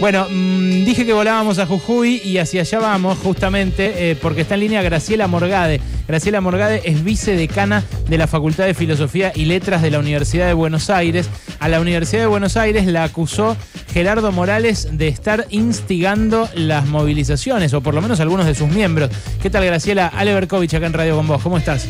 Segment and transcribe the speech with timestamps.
[0.00, 4.54] Bueno, mm, dije que volábamos a Jujuy y hacia allá vamos justamente eh, porque está
[4.54, 5.78] en línea Graciela Morgade.
[6.08, 10.54] Graciela Morgade es vicedecana de la Facultad de Filosofía y Letras de la Universidad de
[10.54, 11.28] Buenos Aires.
[11.58, 13.58] A la Universidad de Buenos Aires la acusó
[13.92, 19.10] Gerardo Morales de estar instigando las movilizaciones, o por lo menos algunos de sus miembros.
[19.42, 20.06] ¿Qué tal, Graciela?
[20.06, 21.42] Ale Berkovich acá en Radio con vos.
[21.42, 21.86] ¿Cómo estás?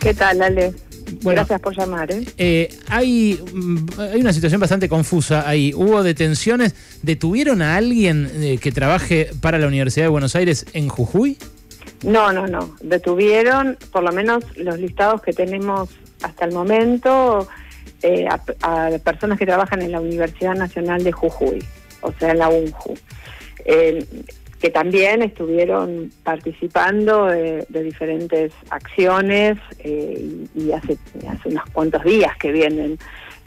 [0.00, 0.74] ¿Qué tal, Ale?
[1.20, 2.10] Gracias por llamar.
[2.10, 2.24] ¿eh?
[2.36, 5.72] Eh, hay, mm, hay una situación bastante confusa ahí.
[5.74, 6.74] ¿Hubo detenciones?
[7.02, 11.38] ¿Detuvieron a alguien eh, que trabaje para la Universidad de Buenos Aires en Jujuy?
[12.02, 12.74] No, no, no.
[12.82, 15.90] Detuvieron, por lo menos los listados que tenemos
[16.22, 17.46] hasta el momento,
[18.28, 21.64] a, personas que trabajan en la Universidad Nacional de Jujuy,
[22.00, 22.94] o sea, en la UNJU
[24.62, 30.96] que también estuvieron participando de, diferentes acciones eh, y, hace,
[31.28, 32.96] hace unos cuantos días que vienen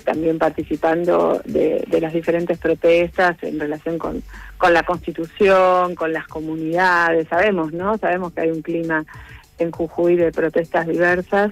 [0.04, 4.24] también participando de, las diferentes protestas en relación con,
[4.58, 7.98] con la constitución, con las comunidades, sabemos, ¿no?
[7.98, 9.06] Sabemos que hay un clima
[9.58, 11.52] en Jujuy de protestas diversas.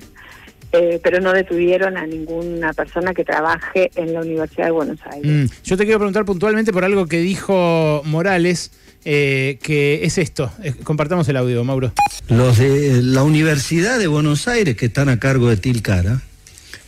[0.75, 5.51] Eh, pero no detuvieron a ninguna persona que trabaje en la Universidad de Buenos Aires.
[5.51, 8.71] Mm, yo te quiero preguntar puntualmente por algo que dijo Morales,
[9.05, 10.51] eh, que es esto.
[10.63, 11.93] Eh, compartamos el audio, Mauro.
[12.27, 16.23] Los de la Universidad de Buenos Aires, que están a cargo de Tilcara,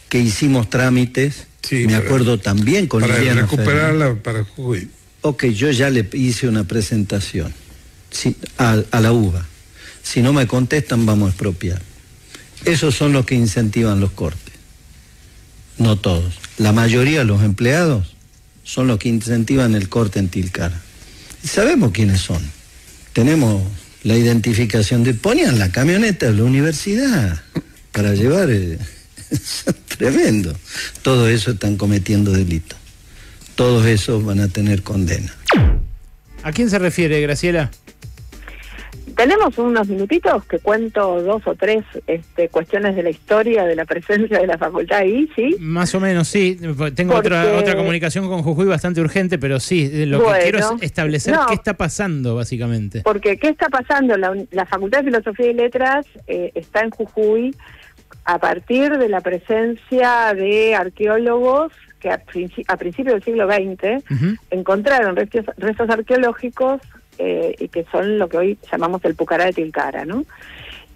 [0.10, 4.90] que hicimos trámites, me acuerdo también con Para recuperarla para Jujuy.
[5.22, 7.54] Ok, yo ya le hice una presentación
[8.58, 9.46] a, a la UBA.
[10.02, 11.82] Si no me contestan, vamos a expropiar.
[12.66, 14.54] Esos son los que incentivan los cortes.
[15.78, 16.34] No todos.
[16.58, 18.16] La mayoría de los empleados
[18.64, 20.82] son los que incentivan el corte en Tilcara
[21.46, 22.42] sabemos quiénes son.
[23.14, 23.64] Tenemos
[24.04, 25.14] la identificación de...
[25.14, 27.42] Ponían la camioneta de la universidad
[27.92, 28.50] para llevar...
[28.52, 28.78] Eh,
[29.98, 30.56] tremendo.
[31.02, 32.78] Todo eso están cometiendo delitos.
[33.56, 35.34] Todos esos van a tener condena.
[36.44, 37.72] ¿A quién se refiere, Graciela?
[39.16, 43.86] Tenemos unos minutitos que cuento dos o tres este, cuestiones de la historia de la
[43.86, 45.56] presencia de la facultad ahí, ¿sí?
[45.60, 46.60] Más o menos, sí.
[46.96, 51.36] Tengo otra, otra comunicación con Jujuy bastante urgente, pero sí, lo que quiero es establecer
[51.48, 53.02] qué está pasando, básicamente.
[53.02, 54.18] Porque, ¿qué está pasando?
[54.18, 57.56] La, la Facultad de Filosofía y Letras eh, está en Jujuy
[58.26, 62.18] a partir de la presencia de arqueólogos que a,
[62.78, 64.04] principios del siglo XX
[64.52, 66.82] encontraron restos, restos arqueológicos
[67.18, 70.06] eh, y que son lo que hoy llamamos el Pucará de Tilcara.
[70.06, 70.26] ¿no?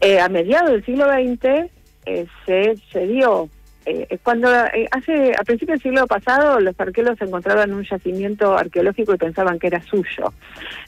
[0.01, 1.69] Eh, a mediados del siglo XX
[2.05, 3.49] eh, se, se dio,
[4.21, 9.57] cuando hace a principios del siglo pasado los arqueólogos encontraban un yacimiento arqueológico y pensaban
[9.57, 10.31] que era suyo.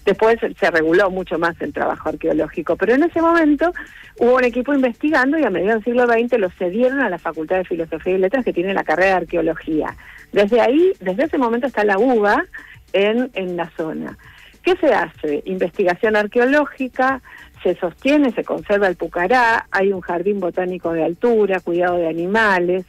[0.05, 3.73] Después se reguló mucho más el trabajo arqueológico, pero en ese momento
[4.19, 7.57] hubo un equipo investigando y a mediados del siglo XX lo cedieron a la Facultad
[7.57, 9.95] de Filosofía y Letras que tiene la carrera de arqueología.
[10.31, 12.45] Desde ahí, desde ese momento está la UBA
[12.93, 14.17] en, en la zona.
[14.63, 15.41] ¿Qué se hace?
[15.45, 17.21] Investigación arqueológica,
[17.63, 22.85] se sostiene, se conserva el Pucará, hay un jardín botánico de altura, cuidado de animales,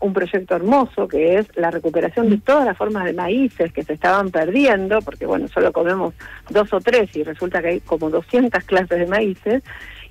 [0.00, 3.92] un proyecto hermoso que es la recuperación de todas las formas de maíces que se
[3.92, 6.14] estaban perdiendo, porque bueno, solo comemos
[6.48, 9.62] dos o tres y resulta que hay como 200 clases de maíces,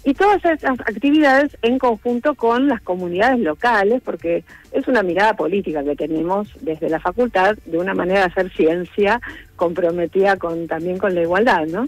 [0.05, 5.83] y todas esas actividades en conjunto con las comunidades locales, porque es una mirada política
[5.83, 9.21] que tenemos desde la facultad de una manera de hacer ciencia
[9.55, 11.87] comprometida con también con la igualdad, ¿no?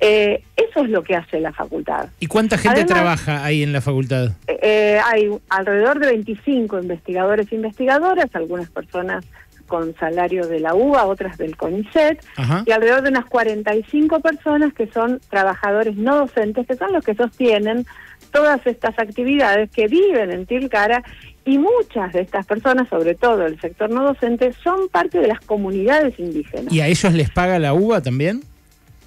[0.00, 2.10] Eh, eso es lo que hace la facultad.
[2.20, 4.32] ¿Y cuánta gente trabaja ahí en la facultad?
[4.46, 9.24] Eh, eh, hay alrededor de 25 investigadores e investigadoras, algunas personas
[9.66, 12.24] con salario de la UBA, otras del CONICET,
[12.64, 17.14] y alrededor de unas 45 personas que son trabajadores no docentes, que son los que
[17.14, 17.86] sostienen
[18.32, 21.02] todas estas actividades que viven en Tilcara
[21.44, 25.40] y muchas de estas personas, sobre todo el sector no docente, son parte de las
[25.40, 26.72] comunidades indígenas.
[26.72, 28.42] ¿Y a ellos les paga la UBA también?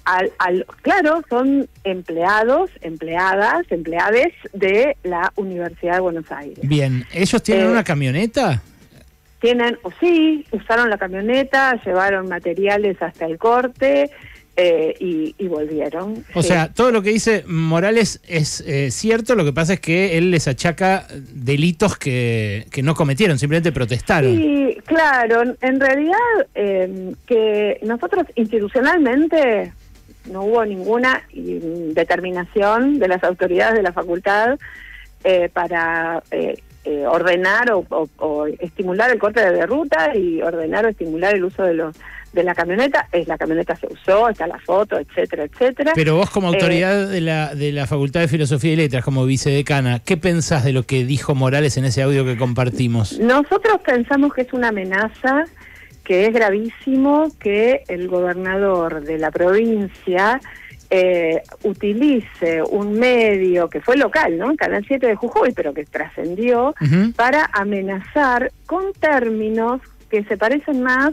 [0.06, 6.58] Al, al, claro, son empleados, empleadas, empleades de la Universidad de Buenos Aires.
[6.62, 8.62] Bien, ¿ellos tienen eh, una camioneta?
[9.40, 14.10] Tienen, o sí, usaron la camioneta, llevaron materiales hasta el corte
[14.56, 14.94] eh,
[15.38, 16.22] y, volvieron.
[16.34, 20.18] O sea, todo lo que dice Morales es eh, cierto, lo que pasa es que
[20.18, 24.36] él les achaca delitos que, que no cometieron, simplemente protestaron.
[24.36, 26.18] Sí, claro, en realidad
[26.54, 29.72] em, que nosotros institucionalmente
[30.30, 34.58] no hubo ninguna determinación de las autoridades de la facultad
[35.24, 36.22] eh, para
[36.84, 41.74] eh, ordenar o, estimular el corte de ruta y ordenar o estimular el uso de
[41.74, 41.96] los
[42.32, 45.92] de la camioneta, es la camioneta se usó, está la foto, etcétera, etcétera.
[45.96, 49.26] Pero vos como autoridad eh, de, la, de la Facultad de Filosofía y Letras, como
[49.26, 53.18] vicedecana, ¿qué pensás de lo que dijo Morales en ese audio que compartimos?
[53.18, 55.44] Nosotros pensamos que es una amenaza
[56.04, 60.40] que es gravísimo que el gobernador de la provincia
[60.90, 64.54] eh, utilice un medio que fue local, ¿no?
[64.56, 66.74] Canal 7 de Jujuy, pero que trascendió,
[67.14, 71.12] para amenazar con términos que se parecen más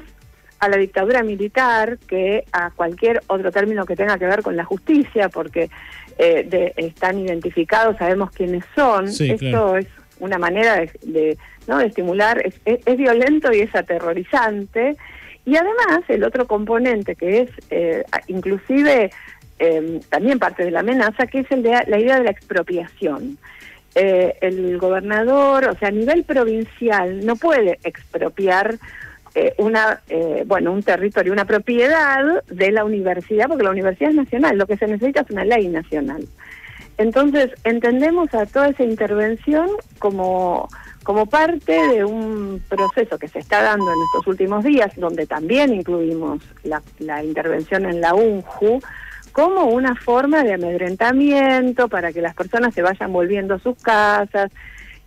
[0.60, 4.66] a la dictadura militar que a cualquier otro término que tenga que ver con la
[4.66, 5.70] justicia, porque
[6.18, 9.08] eh, están identificados, sabemos quiénes son.
[9.08, 9.88] Esto es
[10.20, 11.38] una manera de,
[11.68, 11.78] ¿no?
[11.78, 14.98] de estimular, es, es, violento y es aterrorizante.
[15.46, 19.12] Y además el otro componente que es eh, inclusive
[19.60, 23.38] eh, también parte de la amenaza, que es el de la idea de la expropiación.
[23.96, 28.78] el gobernador, o sea, a nivel provincial, no puede expropiar
[29.40, 34.16] eh, una eh, bueno un territorio, una propiedad de la universidad, porque la universidad es
[34.16, 36.28] nacional, lo que se necesita es una ley nacional.
[36.98, 39.70] Entonces, entendemos a toda esa intervención
[40.00, 40.68] como,
[41.04, 45.72] como parte de un proceso que se está dando en estos últimos días, donde también
[45.72, 48.80] incluimos la, la intervención en la UNJU,
[49.38, 54.50] como una forma de amedrentamiento para que las personas se vayan volviendo a sus casas,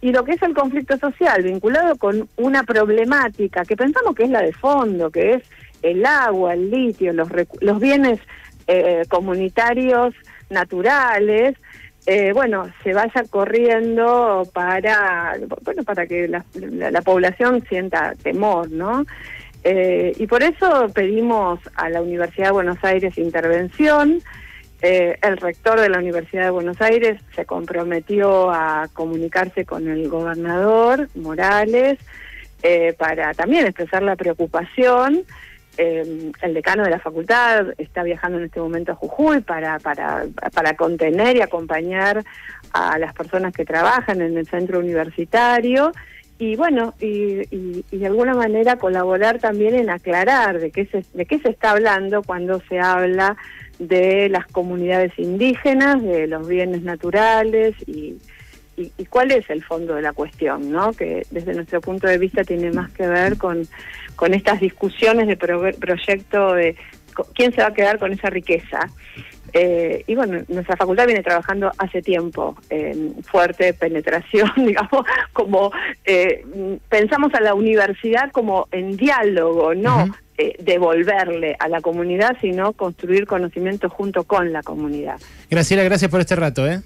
[0.00, 4.30] y lo que es el conflicto social vinculado con una problemática que pensamos que es
[4.30, 5.42] la de fondo, que es
[5.82, 7.28] el agua, el litio, los,
[7.60, 8.20] los bienes
[8.68, 10.14] eh, comunitarios
[10.48, 11.56] naturales,
[12.06, 19.04] eh, bueno, se vaya corriendo para, bueno, para que la, la, población sienta temor, ¿no?
[19.62, 24.22] Eh, y por eso pedimos a la Universidad de Buenos Aires intervención,
[24.82, 30.08] eh, el rector de la Universidad de Buenos Aires se comprometió a comunicarse con el
[30.08, 31.98] gobernador Morales
[32.62, 35.22] eh, para también expresar la preocupación.
[35.76, 40.24] Eh, el decano de la facultad está viajando en este momento a Jujuy para, para,
[40.54, 42.24] para contener y acompañar
[42.72, 45.92] a las personas que trabajan en el centro universitario
[46.40, 51.26] y bueno, y, y, de alguna manera colaborar también en aclarar de qué se, de
[51.26, 53.36] qué se está hablando cuando se habla
[53.78, 58.16] de las comunidades indígenas, de los bienes naturales y,
[58.78, 60.94] y, cuál es el fondo de la cuestión, ¿no?
[60.94, 63.68] Que desde nuestro punto de vista tiene más que ver con,
[64.16, 66.74] con estas discusiones de proyecto de
[67.34, 68.88] quién se va a quedar con esa riqueza.
[69.52, 75.72] Eh, y bueno, nuestra facultad viene trabajando hace tiempo en fuerte penetración, digamos, como
[76.04, 76.44] eh,
[76.88, 80.08] pensamos a la universidad como en diálogo, no
[80.38, 85.20] eh, devolverle a la comunidad, sino construir conocimiento junto con la comunidad.
[85.50, 86.66] Graciela, gracias por este rato.
[86.66, 86.80] ¿eh?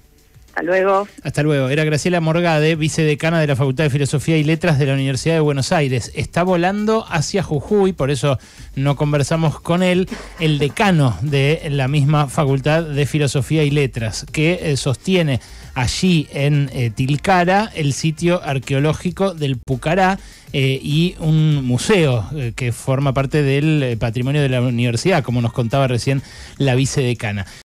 [0.55, 1.05] Hasta luego.
[1.21, 1.67] Hasta luego.
[1.67, 5.41] Era Graciela Morgade, vicedecana de la Facultad de Filosofía y Letras de la Universidad de
[5.41, 6.13] Buenos Aires.
[6.15, 8.39] Está volando hacia Jujuy, por eso
[8.77, 10.07] no conversamos con él,
[10.39, 15.41] el decano de la misma Facultad de Filosofía y Letras, que eh, sostiene
[15.73, 20.17] allí en eh, Tilcara el sitio arqueológico del Pucará
[20.53, 25.89] eh, y un museo que forma parte del patrimonio de la universidad, como nos contaba
[25.89, 26.21] recién
[26.57, 27.45] la vicedecana.